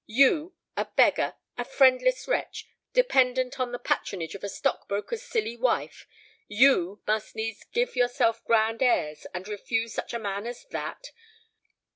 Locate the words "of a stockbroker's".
4.33-5.21